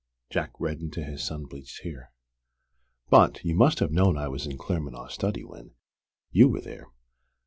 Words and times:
Jack 0.31 0.53
reddened 0.59 0.93
to 0.93 1.03
his 1.03 1.23
sun 1.23 1.45
bleached 1.45 1.83
hair. 1.83 2.11
"But 3.11 3.43
you 3.45 3.53
must 3.53 3.77
have 3.77 3.91
known 3.91 4.17
I 4.17 4.29
was 4.29 4.47
in 4.47 4.57
Claremanagh's 4.57 5.13
study 5.13 5.43
when 5.43 5.75
you 6.31 6.49
were 6.49 6.61
there." 6.61 6.87